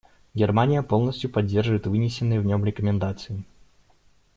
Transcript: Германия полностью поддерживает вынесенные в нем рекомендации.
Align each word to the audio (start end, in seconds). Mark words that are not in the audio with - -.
Германия 0.33 0.81
полностью 0.81 1.29
поддерживает 1.29 1.85
вынесенные 1.85 2.39
в 2.39 2.45
нем 2.47 2.65
рекомендации. 2.65 3.43